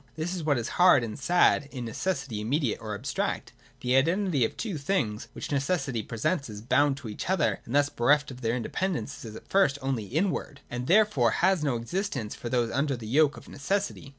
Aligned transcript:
This 0.15 0.33
is 0.33 0.43
what 0.43 0.57
is 0.57 0.67
hard 0.81 1.03
and 1.03 1.19
sad 1.19 1.69
in 1.71 1.85
necessity 1.85 2.41
immediate 2.41 2.79
or 2.81 2.95
abstract. 2.95 3.53
The 3.81 3.95
identity 3.95 4.43
of 4.43 4.53
the 4.53 4.57
two 4.57 4.79
things, 4.79 5.27
which 5.33 5.51
necessity 5.51 6.01
presents 6.01 6.49
as 6.49 6.59
bound 6.59 6.97
to 6.97 7.07
each 7.07 7.29
other 7.29 7.59
and 7.65 7.75
thus 7.75 7.89
bereft 7.89 8.31
of 8.31 8.41
their 8.41 8.55
independence, 8.55 9.23
is 9.23 9.35
at 9.35 9.47
first 9.47 9.77
only 9.79 10.05
inward, 10.05 10.61
and 10.71 10.87
therefore 10.87 11.29
has 11.45 11.63
no 11.63 11.75
existence 11.75 12.33
for 12.33 12.49
those 12.49 12.71
under 12.71 12.97
the 12.97 13.05
yoke 13.05 13.37
of 13.37 13.47
necessity. 13.47 14.09